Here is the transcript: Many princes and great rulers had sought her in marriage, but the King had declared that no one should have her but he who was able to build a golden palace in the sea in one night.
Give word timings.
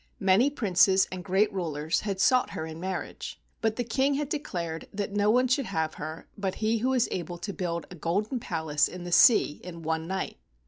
Many 0.19 0.49
princes 0.49 1.07
and 1.11 1.23
great 1.23 1.53
rulers 1.53 1.99
had 1.99 2.19
sought 2.19 2.49
her 2.57 2.65
in 2.65 2.79
marriage, 2.79 3.39
but 3.61 3.75
the 3.75 3.83
King 3.83 4.15
had 4.15 4.29
declared 4.29 4.87
that 4.91 5.13
no 5.13 5.29
one 5.29 5.47
should 5.47 5.67
have 5.67 5.93
her 5.93 6.27
but 6.35 6.55
he 6.55 6.79
who 6.79 6.89
was 6.89 7.07
able 7.11 7.37
to 7.37 7.53
build 7.53 7.85
a 7.91 7.95
golden 7.95 8.39
palace 8.39 8.87
in 8.87 9.03
the 9.03 9.11
sea 9.11 9.61
in 9.63 9.83
one 9.83 10.07
night. 10.07 10.37